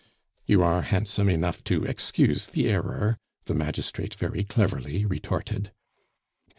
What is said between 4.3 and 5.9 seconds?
cleverly retorted.